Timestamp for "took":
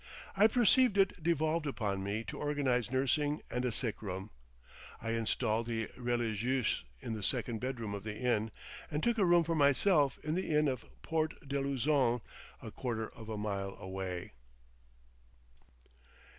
9.03-9.19